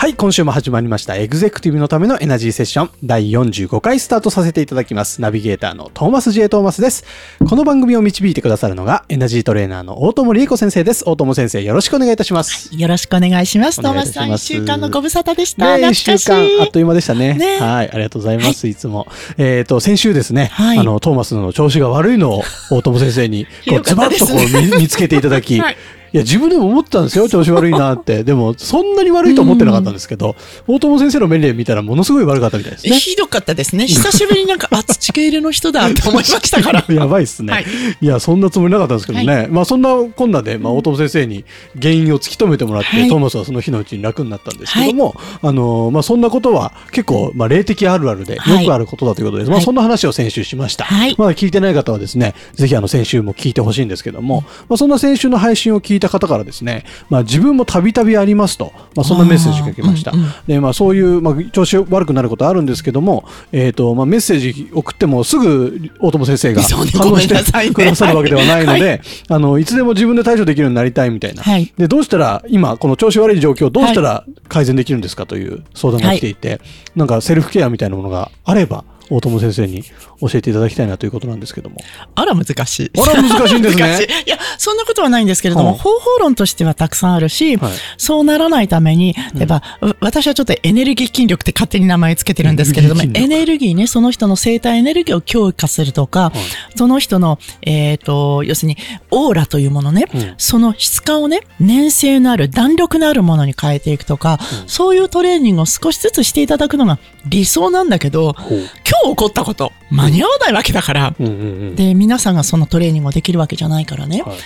[0.00, 1.16] はい、今週も始まりました。
[1.16, 5.20] エグゼクティブのためのエナジーセッション第45回スタートさせていただきます。
[5.20, 6.48] ナビゲーターのトーマス J.
[6.48, 7.04] トーマスです。
[7.46, 11.04] この番組を導いてくださるのがエナジートレーナーの大友理恵子先生です。
[11.06, 12.74] 大友先生、よろしくお願いいたします。
[12.74, 13.80] よろしくお願いします。
[13.80, 15.76] おトーマスさん、一週間のご無沙汰でした。
[15.76, 17.34] ね、一週間、あっという間でしたね。
[17.34, 18.66] ねはい、ありがとうございます。
[18.68, 19.06] い、つも。
[19.36, 25.76] えっ、と、先週ですね、はいあの、トーマスの調子が悪いのを大友先生に、こう、ズバッとこう見見つけていただき、 はい
[26.12, 28.24] いや、自分でも思ってたんですよ、調子悪いなって。
[28.24, 30.34] でも、そんなに悪いと思ってなかったんですけど、
[30.66, 32.98] 大友先生の目で見たらものすごい悪かったみたいですね。
[32.98, 33.86] ひどかったですね。
[33.86, 36.84] 久しぶりになんか、 あ、土系入れの人だって思いましたから。
[36.90, 37.64] やばいっすね、はい
[38.00, 38.06] い。
[38.06, 39.48] や、そんなつもりなかったんですけどね。
[39.50, 41.44] まあ、そんなこんなで、まあ、大友先生に
[41.80, 49.48] 原因を突き止めてもらって、はいトーマスはその日のうちに楽になったんですけども、あの、まあ、そんなことは結構、まあ、霊的あるあるで、よはいくあることだということです。
[49.48, 50.84] まあ、はいそんな話を先週しました。
[50.84, 60.10] はいまだ聞いてない方はですね、ぜひあの、先週も聞いてほしいんですけども、まあ、そんな先週の配信を聞いた方からですね、まあ、自分もたびたびありますと、まあ、そんなメッセージが来ました。
[60.12, 66.80] うんうんで、まあ、そういう、まあ、調子悪くなることあるんですけども、えっ、と、まあ、メッセージ送ってもすぐ大友先生が反
[67.12, 67.34] 応して
[67.72, 69.00] くださるわけではないので、はい。
[69.28, 71.42] あの、いつでも自分で対処できるようになりたいみたいな。
[71.42, 71.72] はい。
[71.76, 76.60] で、どうしたら、今、この調子悪い状況をどうしたら改善できるんですかという相談が来ていて、
[76.96, 79.82] なんかセルフケアみたいなものがあれば、大友先生に
[80.20, 81.76] 教えていただきたいなということなんですけども。
[82.14, 82.90] あら、難しい。
[82.98, 83.98] あら難しいんですね。
[84.26, 84.28] い。
[84.28, 87.72] いや、そんなことはないんですけれども、はあ方法論としてはたくさんあるし、はい。
[87.98, 96.32] そうならないために、例えば、う私はちょっとエネルギー筋力って勝手に名前つけてるんですけれども、エネルギーね、その人の生体エネルギーを強化するとか、
[96.76, 98.76] その人の、えっ、と、要するに、
[99.10, 100.34] オーラというものね、うん。
[100.38, 108.58] その質感をね、粘性のある、弾力のあるものに変えていくとか、そういうトレーニングを少しずつしていただくのが理想なんだけど、今
[108.99, 111.36] 日起こったこと、間に合わないわけだから、うんうんう
[111.72, 111.76] ん。
[111.76, 114.22] で、皆さんがそのトレーニングをできるわけじゃないからね。
[114.22, 114.38] はい。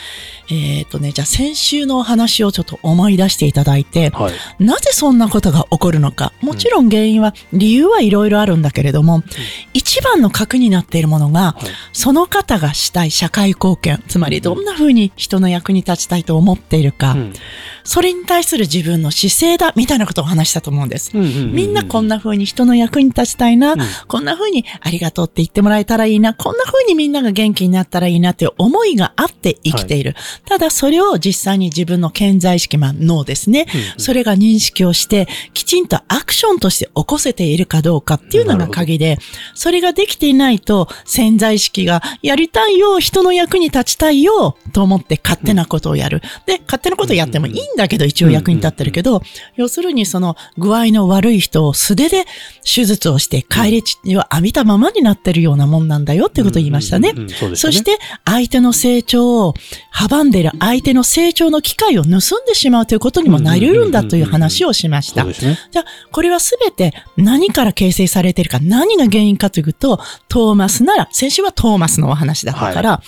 [0.50, 4.64] えっ、とね、じゃあ先週のお話をちょっと思い出していただいて、はい。
[4.64, 6.32] なぜそんなことが起こるのか。
[6.40, 9.22] もちろん原因は、理由はいろいろあるんだけれども、
[9.72, 17.32] 一番の核になっているものが、はいその方がしたい社会貢献、つまりどんな風に人の役に立ちたいと思っているか、うん
[17.84, 21.10] それに対する自分の姿勢だ、みたいなことを話したと思うんです。
[21.14, 23.78] うんうんうんうんみんなこんな風に人の役に立ちたいな、ん
[24.08, 30.14] こんな風にありがとうって言ってもらえたらいいな、こんな風にみんなが元気になったらいいなっていう思いがあって生きている。
[30.46, 35.28] ただそれを実際に自分の健在意識、まあ脳ですね、それが認識をして、
[35.64, 39.18] きちんとアクションとして起こせているかどうかっていうのが鍵で、
[39.54, 46.20] それができていないと潜在意識がやりたいよ、人の役に立ちたいよ、と思って勝手なことをやる。
[46.44, 49.22] で、勝手なことをやってもいいんだけど、一応役に立ってるけど、
[49.56, 52.26] 要するにその具合の悪い人を素手で
[52.62, 57.14] 手術をして帰り血を浴びたままになってるようなもんなんだよってことを言いましたね。
[57.54, 59.54] そして相手の成長を
[59.94, 65.60] 阻んでいる相手の成長の機会を盗んでしまうということにもなり得るんだという話をしましたね。
[65.70, 73.02] じゃあ、これはすべて何から形成されているか、何が原因かというと、トーマスなら、先週はトーマスのお話だったから、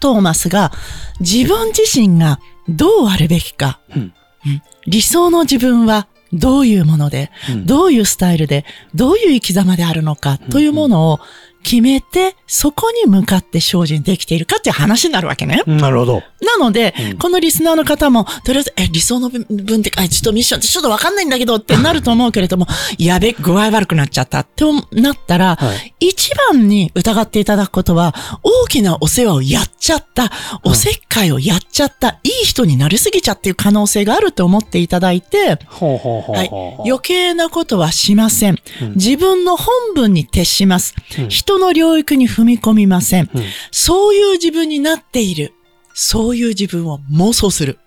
[0.00, 0.72] トーマスが
[1.20, 2.38] 自分自身が
[2.68, 4.12] どうあるべきか、うん。
[4.46, 4.62] うん。
[4.86, 7.66] 理想の自分はどういうもので、うん。
[7.66, 8.64] どういうスタイルで、
[8.94, 11.20] どういう生き様であるのかというものを
[11.64, 15.62] 決めて、そこに向かって精進できているかっていう話になるわけね。
[15.66, 16.22] なるほど。
[16.42, 22.66] なので、うんこのリスナーの方も、とりあえず、え、理想の分分って、あ、ちょっとミッションってちょっとわかんないんだけどってなると思うけれども、
[22.98, 30.30] やべ、具合悪くなっちゃったってなったら、はい一番に疑っていただくことは、大きなお世話をやっちゃった、
[30.62, 36.88] おせっかいをやっちゃった、いい人になりすぎちゃっていう可能性があると思っていただいて、はい。
[36.88, 38.58] 余計なことはしません。
[38.82, 40.94] うん自分の本分に徹します。
[41.18, 43.30] うん人の領域に踏み込みません。
[43.34, 45.52] うんそういう自分になっている。
[45.94, 47.78] そういう自分を妄想する。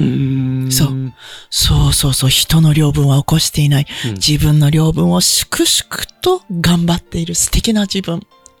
[0.00, 1.12] うそう
[1.50, 3.86] そうそうそう、人の領分は起こしていない。
[4.06, 8.14] うん自分の領分を粛々と頑張っている素敵な自分。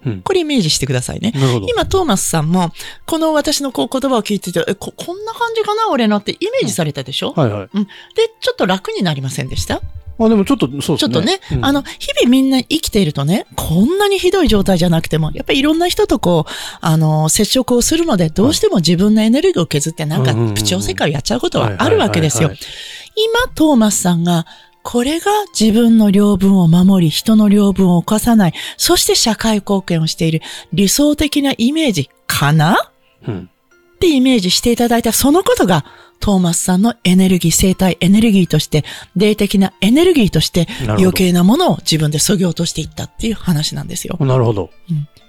[0.04, 1.32] うんこれイメージしてくださいね。
[1.68, 2.72] 今、トーマスさんも、
[3.06, 7.68] この私のこう言葉を聞いてて、えこ、こんな感じかな俺のってイメージされたでしょ、はいはい。
[7.74, 7.84] うん。
[7.84, 7.90] で、
[8.40, 9.82] ちょっと楽になりませんでした？
[10.26, 10.98] あ、でもちょっと、そうですね。
[10.98, 16.50] ちょっとね、うんあの、日々みんな生きているとね、こんなにひどい状態じゃなくても、やっぱりいろんな人とこう、
[16.80, 22.58] あの、接触をするので、どうしても自分のエネルギーを削って、なんかプチ世界をやっちゃうことはあるわけですよはい。
[23.16, 24.46] 今、トーマスさんが、
[24.82, 30.40] これが自分の領分を守り、人の領分を犯さない、そして社会貢献をしている
[30.72, 32.90] 理想的なイメージかな？
[33.28, 33.50] うん。
[33.94, 35.84] ってイメージしていただいたそのことが、
[36.20, 38.84] トーマスさんのエネルギー、生態エネルギーとして、
[39.16, 44.16] 霊的なエネルギーとして、余計なものを自分で削ぎ落としていったっていう話なんですよ。
[44.20, 44.70] なるほど。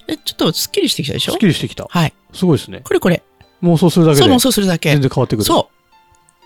[0.08, 1.32] え、ちょっとスッキリしてきたでしょ？
[1.32, 1.88] すっきりしてきた。
[1.90, 2.14] はい。
[2.34, 2.82] すごいですね。
[2.84, 3.24] これこれ。
[3.64, 5.02] 妄想するだけでそうもそうするだけ全。
[5.02, 5.46] 然変わってくる。
[5.46, 5.70] そ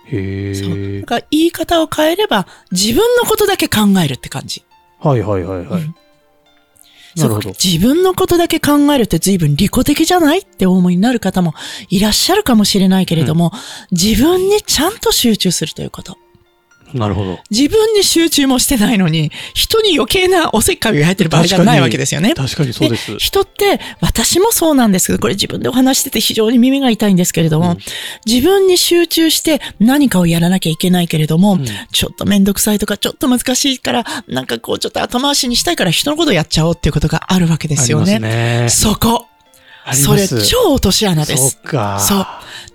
[0.06, 0.56] へう。
[0.56, 0.74] そう。
[0.78, 1.08] えだ。
[1.08, 4.64] から言い方を変えれば、自分のことだけ考えるって感じ。
[5.00, 5.82] はいはいはいはい。
[5.82, 5.96] うん
[7.16, 7.50] なるほど。
[7.52, 10.40] 自分のことだけ考えるって随分利己的じゃない？
[10.40, 11.54] ってお思いになる方も
[11.90, 13.52] いらっしゃるかもしれないけれども、
[13.92, 16.18] 自分にちゃんと集中するということ。
[16.94, 17.40] なるほど。
[17.50, 22.34] 自分に集中もしてないのに、人に余計なおせっかいを焼いてる場合じゃないわけですよね。
[22.34, 23.18] 確かにそうです。
[23.18, 27.78] 人って、私もそうなんですけど、これ自分でお話してて非常に耳が痛いんですけれども、うん
[28.26, 38.16] 自分に集中して何かをやらなきゃいけないけれども、うんちょっとめんどくさいとか、ちょっと難しいから、なんかこうちょっと後回しにしたいから人のことをやっちゃおうっていうことがあるわけですよね。
[38.16, 38.30] ありま
[38.70, 38.92] すね。
[38.94, 39.28] そこ。
[39.94, 41.60] それ超落とし穴でそす。
[41.60, 42.00] っか。
[42.00, 42.26] そう。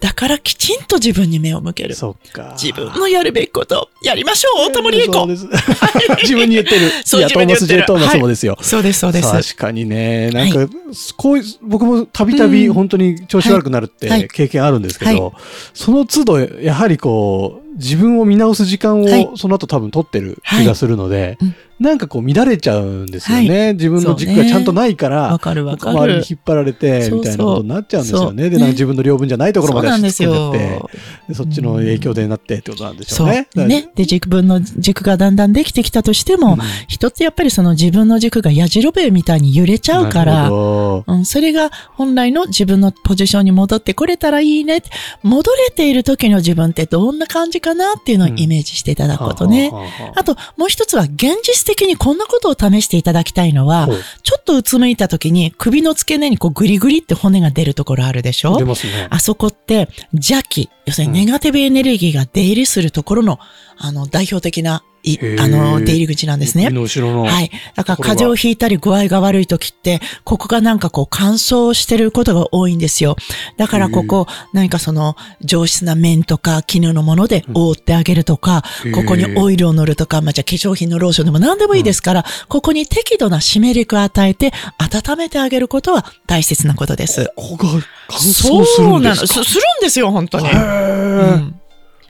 [0.01, 1.95] だからきちんと自分に目を向ける。
[1.95, 2.57] そっか。
[2.57, 5.13] 自分のやるべきことをやりましょう、大友理恵子。
[5.13, 5.47] そうです。
[6.23, 6.91] 自分に言ってる。
[7.05, 8.57] そういや、トーマス・ジェイ・トーマスはいもですよ。
[8.63, 9.31] そうです、そうです。
[9.31, 10.69] 確かにね、なんか、
[11.17, 15.33] こういう、僕もたびたびうん本当に調子悪くなるっはいて経験あるんですけど、は
[15.75, 23.73] その都度、やはりこう、自分を見直す時間はいをその後多分取ってる気がするので、うんなんかこう乱れちゃうんですよね。
[23.73, 26.27] 自分の軸がちゃんとないから、わかるわかる周りに。
[26.31, 28.51] 引っ張られて、そうそうみたいなことになっちゃうんですよそうね。
[28.51, 30.91] で、なんか自分の領分じゃないところまで突っ込んじゃってよ。
[31.29, 33.31] でそっちの影響でなってってことなんでしょそうう。
[33.31, 33.49] ね。
[33.55, 33.89] ね。
[33.95, 44.83] で、軸分の軸がだんだんできてきたとしても、うん人ってやっぱりその自分の軸が矢印笛みたいに揺れちゃうから、うん、それが本来の自分のポジションに戻ってこれたらいいね。
[45.23, 49.71] 戻れている時の自分ってどんな感じかなっていうのをイメージしていただくことね。
[50.17, 53.89] あと、もう一つは現実的にこんなことを試していただきたいのは
[54.23, 58.57] ちょっとうつむいた時に首の付け根にこうグリグリって骨が出るところあるでしょ？
[58.57, 59.09] 出ますね。
[59.11, 63.39] あそこって邪気、要するにネガティブエネルギーが出入りするところの、
[63.77, 66.77] あの、代表的な、いあの、出入り口なんですね首。
[66.77, 67.25] の後ろの。
[67.25, 67.51] はい。
[67.75, 73.17] だから風邪をひいたり具合が悪い時って、ここがなんかこう乾燥してることが多いんですよ。
[73.57, 87.31] だからここ、何かその上質な綿とか絹のもので覆ってあげるとか、うんここにオイルを塗るとか、まあ、じゃあ化粧品のローションでも何でもいいですから、ここに適度な湿り気を与えて温めてあげることは大切なことです。
[87.37, 87.73] ここが
[88.09, 88.83] 乾燥するんですか？
[88.83, 89.17] そうなの。
[89.17, 90.49] すするんですよ、本当に。
[90.49, 91.60] へーうん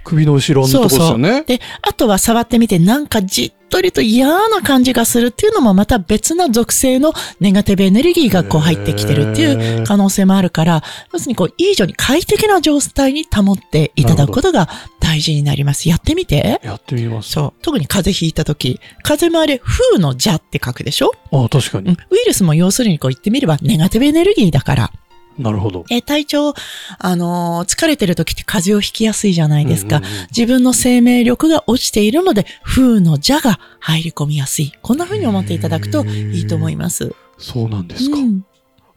[0.05, 1.45] 首の後ろのとこですよね。
[1.47, 10.83] で、あとは触ってみて、なんかじっとりと嫌な感じがするっていうのもまた別な属性のネガティブエネルギーがこう入ってきてるっていう可能性もあるから、
[11.13, 14.69] 要するにこう、いい状に快適な状態に保っていただくことが
[14.99, 15.89] 大事になります。
[15.89, 16.61] やってみて。
[16.65, 17.31] やってみます。
[17.31, 17.63] そう。
[17.63, 21.13] 特に風邪ひいた時、風もあれ、風の邪って書くでしょ？
[21.33, 21.91] あ確かに。
[21.91, 21.95] うん。
[21.95, 24.93] ウイルスも要するにこう言ってみればネガティブエネルギーだから。
[25.39, 25.85] なるほど。
[25.91, 26.55] えー体調、
[26.99, 29.99] あのー疲れてる時って風邪をひきやすいじゃないですか。
[29.99, 34.73] うんうんうん自分の生命力が落ちているので、風の邪が入り込みやすい。
[34.83, 37.15] こんな風に思っていただくといいと思います。
[37.39, 38.17] そうなんですか。
[38.19, 38.50] うんえ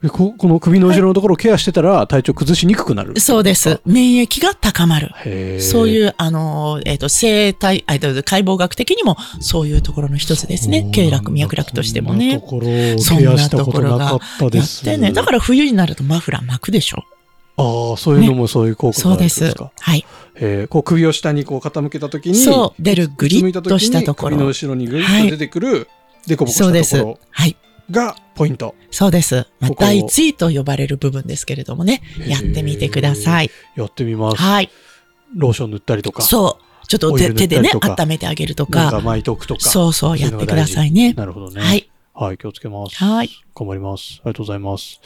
[0.10, 3.20] ここの首の後ろのところをケアしてたら体調崩しにくくなる。
[3.20, 3.82] そうです。
[3.86, 5.12] 免疫が高まる。
[5.62, 10.90] そういう、あのー、えっ、と、生体、えっ、と、解剖学的にもそういうところの一つですね。
[10.92, 12.32] 経絡、脈絡としてもね。
[12.32, 14.84] そんなところをケアしたことなかったでやっす。
[14.84, 15.12] てね。
[15.12, 17.04] だから冬になるとマフラー巻くでしょ。
[17.56, 19.72] ああ、そういうのもそういう効果がそうであるんですすか。。
[19.80, 20.06] はい。
[20.36, 22.82] えーこう首を下にこう傾けたときに、そう。
[22.82, 24.48] 出るグリッとしたとこ首のろ。
[24.50, 25.88] 後ろにグリッと出てくる、
[26.28, 27.20] デコボコそうですしたとこ。
[27.30, 27.56] はい。
[27.94, 28.76] ろがポイント。
[28.92, 29.48] そうです。
[29.60, 32.02] まあこ、こを第一位と呼ばれる部分ですけれどもね。
[32.28, 33.52] やってみてください。
[33.76, 34.38] やってみます。
[34.38, 34.70] はい。
[35.36, 36.88] ローション塗ったりとか、そう。
[36.88, 39.02] ちょっと手手でね温めてあげるとなんかか。
[39.02, 39.62] 巻いとくとか。
[39.62, 41.14] そうそう、やってくださいね。
[41.14, 41.62] なるほどね。
[41.62, 41.90] はい。
[42.16, 42.96] はい、気をつけます。
[42.96, 43.30] はい。
[43.56, 44.20] 頑張ります。
[44.24, 45.02] ありがとうございます。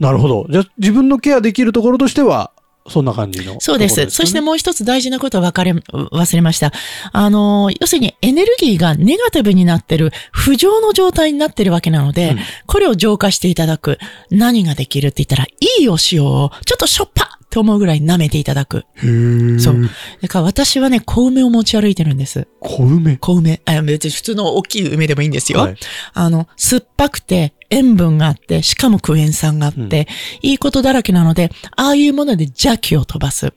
[0.00, 0.46] なるほど。
[0.48, 2.52] じゃあ、自分のケアできるところとしては、
[2.88, 4.10] そんな感じの、そうです。
[4.10, 6.72] そしてもう一つ大事なことを分かれ、忘れました。
[7.12, 13.98] あの、要するにエネルギーがネガティブになってる、不浄の状態になってるわけなので、うんこれを浄化していただく。
[14.30, 18.84] 何ができるって言ったら、いいお塩を、ちょっとしょっぱって思うぐらい舐めていただく。
[19.58, 19.90] そう。
[20.20, 22.48] だから私はね、小梅を持ち歩いてるんです。
[22.60, 23.16] 小梅？
[23.16, 23.62] 小梅。
[23.64, 25.60] あ別に普通の大きい梅でもいいんですよ。
[25.60, 25.76] はい
[26.12, 30.08] あの、酸っぱくて、塩分があって、しかもクエン酸があって、
[30.42, 33.52] いいことだらけなので、ああいうもので邪気を飛ばす。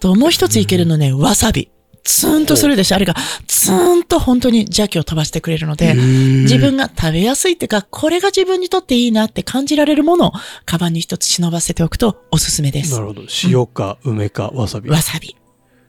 [0.00, 1.70] と、もう一ついけるのね、わさび。
[2.04, 2.96] ツーンとするでしょ？
[2.96, 3.14] あれが
[3.46, 10.32] ツーンと本当に邪気を飛ばしてくれるので、自自分が食べやすいっていうか、これが自分にとっていいなって感じられるものを、
[10.66, 13.00] カバンに一つ忍ばせておくとおすすめですな。
[13.00, 13.22] るほど。
[13.44, 14.90] 塩か梅かわさび。
[14.90, 15.36] わさび。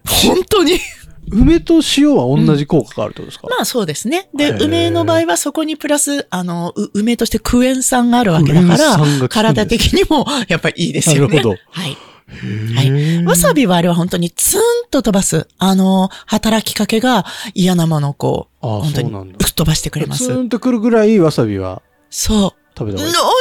[0.05, 0.79] 本当に。
[1.29, 4.29] 梅と塩は同じ効果があるってことですか、まあそうですね。
[4.33, 11.37] で、梅の場合はそこにプラス、あの、う梅としてクエン酸があるわけだから、体的にもやっぱりいいですよね。
[11.37, 11.97] なるほどはい。
[12.31, 13.25] ははい。
[13.25, 20.25] わさびはあれは本当にツーンと飛ばす、あの、働きかけが嫌なものをこう、ああ本当にそうなんだ吹っ飛ばしてくれます。
[20.25, 22.61] ツーンとくるぐらいわさびはそう。
[22.77, 23.37] 食べたどうしよ方がいい。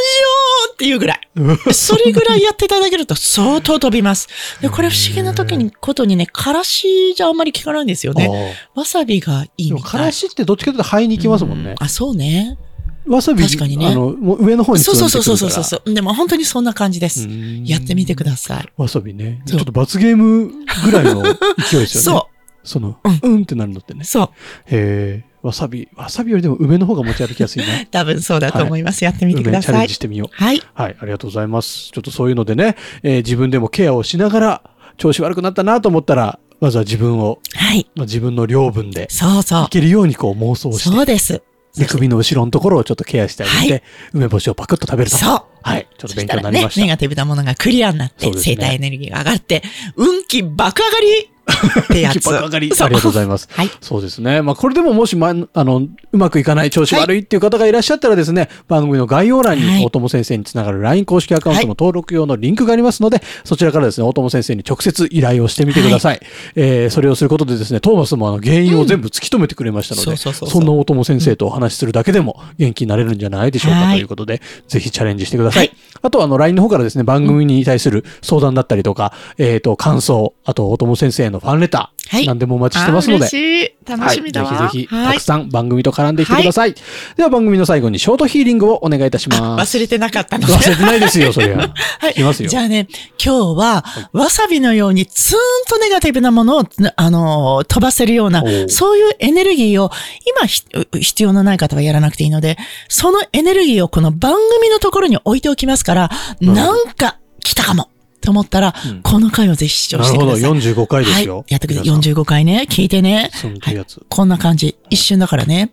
[0.71, 1.21] うっていうぐらい。
[1.73, 4.29] それぐらいやっていただけると相当飛びます。
[4.61, 8.57] で、これ不思議な時に、ことにね、からしじゃあんまり効かないんですよね。
[8.75, 9.91] わさびがいいみたい。
[9.91, 11.75] からしってどっちかというと肺に行きますもんね。
[11.79, 12.59] あ、そうね。
[13.07, 15.95] わさび、確かにねあの、もう上の方にそうそうそうそうそううそう。
[15.95, 17.29] でも本当にそんな感じです。
[17.65, 18.73] やってみてください。
[18.77, 19.43] わさびね。
[19.47, 20.51] ちょっと罰ゲーム
[20.85, 22.21] ぐらいの勢いですよね。
[22.21, 22.29] そ
[22.63, 24.05] その、ううんってなるのってねう。。
[24.05, 24.27] そう。
[24.67, 27.85] へえ、わさび、わさびよりでも梅の方が持ち歩きやすいな。
[27.91, 29.03] 多分そうだと思います。
[29.05, 29.95] やってみてください梅チャレンジ。
[29.95, 30.29] してみよう。
[30.33, 30.63] はい。
[30.75, 31.91] はい、ありがとうございます。
[31.91, 34.63] ちょっとそういうのでね、えー自分でもケアをしながら、
[34.99, 37.87] 調子悪くなったなと思ったら、まずは自分を、はい。
[37.97, 40.73] まあ、自分の領分でそうそいけるようにこう妄想う。
[40.75, 41.43] して、そうです。
[41.77, 45.17] で首の後ろのところをちょっとケアしてあげて、はい梅干しをパクッと食べると。
[45.17, 45.43] そう。
[45.63, 46.81] はい、ちょっと勉強になりまし、た。
[46.81, 49.63] ネガティブなものがクリアになって、ね生体エネルギーが上がって、
[49.97, 52.21] 運気爆上がりってやつ。
[52.21, 52.75] 爆上がり。
[52.75, 53.49] そうありがとうございます。
[53.51, 53.71] はい。
[53.81, 54.43] そうですね。
[54.43, 66.21] まあ、これでももし、ま、あの、うまくいかない、調子悪いっていう方がいらっしゃったらですね、番組の概要欄はいに大友先生につながる LINE 公式アカウントの登録用のリンクがありますので、そちらからですね、大友先生に直接依頼をしてみてください。
[66.55, 75.69] えーそれをすることでですね、トーマスもあの原因を全部突き止めてくれましたので、そんな大友先生とお話しするだけでも元気になれるんじゃないでしょうかはいということで、ぜひチャレンジしてください。
[75.69, 83.89] はいあとはあの LINE の方からですね、番組に対する相談だったりとか、えっ、と、感想、あと大友先生のファンレター、はい何でもお待ちしてますので、嬉しい。
[83.89, 84.51] 楽しみだわ。
[84.51, 86.75] はい、ぜひぜひ、はいたくさん番組と絡んでいってください。
[87.17, 89.77] では番組の最後にショートヒーリングをお願いいたします。
[89.77, 90.53] 忘れてなかったので。
[90.53, 91.57] 忘れてないですよ、そりゃ。
[92.01, 92.89] はいいきますよじゃあね、
[93.25, 96.65] 今日は、わさびのようにツーンとネガティブなものを、
[96.97, 99.93] あのー飛ばせるようなそういうエネルギーを、
[100.37, 100.63] 今ひ
[101.01, 107.90] 必要のない方はやらなくていいので、そのエネルギーをこの番組のところに置いておきますから、なんか来たかも
[108.21, 110.73] と思ったら、うんこの回をぜひ視聴なるほど、してください。
[110.75, 111.39] 45回ですよ。
[111.39, 111.45] はい。
[111.49, 111.91] やってください。
[111.91, 112.67] 皆さん45回ね。
[112.71, 113.31] 聞いてね。
[113.33, 114.01] そのやつ。
[114.09, 114.77] こんな感じ。
[114.91, 115.73] 一瞬だからね。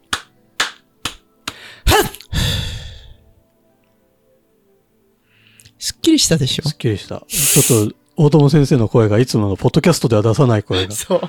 [1.86, 2.12] はっ
[5.80, 6.68] すっきりしたでしょ？
[6.68, 7.24] すっきりした。
[7.28, 10.92] ちょっと、大友先生の声がいつものポッドキャストでは出さない声が。
[10.96, 11.22] そう。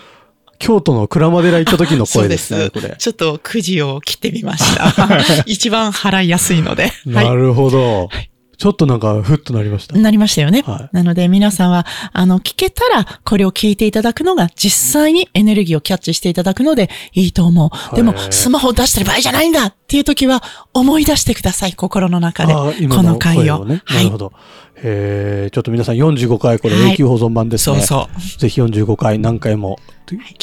[0.59, 2.97] 京都の鞍馬寺行った時の声ですね、すこれ。
[2.99, 4.93] ちょっとくじを切ってみました。
[5.47, 6.91] 一番払いやすいので。
[7.07, 8.09] なるほど。
[8.59, 9.97] ちょっとなんか、ふっとなりました。
[9.97, 10.63] なりましたよね。
[10.67, 17.97] はいなので皆さんは、あの、聞けたら、これを聞いていただくのが実際にエネルギーをキャッチしていただくのでいいと思う。
[17.97, 20.43] でもスマホを出してる場合じゃないんだっていう時は、
[20.75, 22.53] 思い出してください、心の中で。
[22.53, 23.65] あー今この回を。
[23.65, 23.83] ね。
[23.85, 24.19] はないるほ。
[24.19, 24.33] ど。
[24.83, 27.81] へーちょっと皆さん45回これはい永久保存版ですね。
[27.81, 28.41] そうそう。
[28.41, 29.79] ぜひ45回何回も、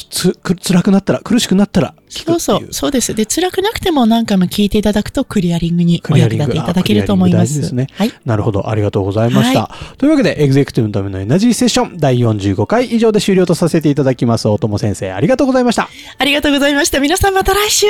[0.10, 2.40] つ、く辛くなったら、苦しくなったら聞くっていう。
[2.40, 3.16] そうそう、そうです。
[3.16, 7.62] で、辛くなくても何回も聞いていただくとクリアリングにお役立ていただけると思います。
[7.62, 8.12] ですねはい。
[8.26, 8.70] なるほど。
[8.70, 9.70] ありがとうございました。
[9.98, 14.48] というわけで、エグゼクティブのためのエナジーセッション第45回以上で終了とさせていただきます。
[14.48, 15.90] 大友先生、ありがとうございました。
[16.18, 17.00] ありがとうございました。
[17.00, 17.88] 皆さんまた来週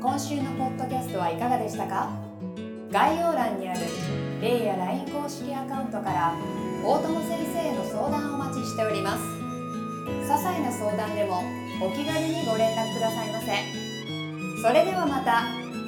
[0.00, 2.10] 今週のポッドキャストはいかがでしたか？
[2.90, 3.80] 概要欄にある
[4.40, 6.34] レイや LINE 公式アカウントから
[6.82, 9.22] 大友先生への相談をお待ちしております。
[10.08, 11.42] 些細な相談でも
[11.82, 13.52] お気軽にご連絡くださいませ。
[14.62, 15.44] それではまた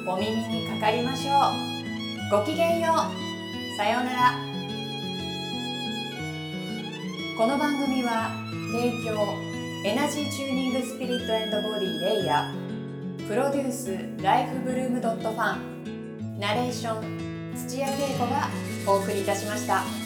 [0.07, 1.33] お耳にかかりましょ
[2.37, 2.41] う。
[2.41, 3.77] ごきげんよう。
[3.79, 4.37] さようなら。
[7.39, 8.33] この番組は
[8.71, 9.33] 提供
[9.89, 13.27] エナジーチューニングスピリットボディレイヤー。
[13.27, 16.39] プロデュースライフブルームドットファン。
[16.39, 18.49] ナレーション土屋恵子が
[18.87, 20.02] お送りいたしました。